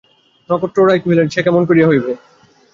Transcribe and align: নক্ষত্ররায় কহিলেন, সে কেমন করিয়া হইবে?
নক্ষত্ররায় 0.49 1.01
কহিলেন, 1.03 1.27
সে 1.33 1.39
কেমন 1.45 1.63
করিয়া 1.69 1.89
হইবে? 1.89 2.11